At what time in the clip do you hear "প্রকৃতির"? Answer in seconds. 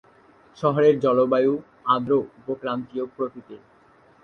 3.15-3.61